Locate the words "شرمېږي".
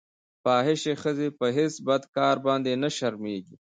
2.97-3.55